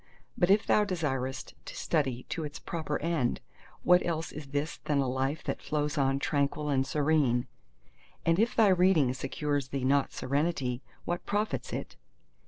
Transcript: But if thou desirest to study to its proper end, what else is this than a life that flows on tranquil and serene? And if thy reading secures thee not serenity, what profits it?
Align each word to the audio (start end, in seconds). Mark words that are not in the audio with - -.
But 0.35 0.49
if 0.49 0.65
thou 0.65 0.83
desirest 0.83 1.53
to 1.65 1.75
study 1.75 2.23
to 2.29 2.43
its 2.43 2.57
proper 2.57 2.97
end, 3.03 3.39
what 3.83 4.03
else 4.03 4.31
is 4.31 4.47
this 4.47 4.77
than 4.85 4.97
a 4.97 5.07
life 5.07 5.43
that 5.43 5.61
flows 5.61 5.95
on 5.95 6.17
tranquil 6.17 6.69
and 6.69 6.87
serene? 6.87 7.45
And 8.25 8.39
if 8.39 8.55
thy 8.55 8.69
reading 8.69 9.13
secures 9.13 9.67
thee 9.67 9.85
not 9.85 10.11
serenity, 10.11 10.81
what 11.05 11.27
profits 11.27 11.71
it? 11.71 11.97